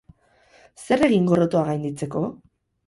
[0.87, 2.29] Zer egin gorrotoa gainditzeko?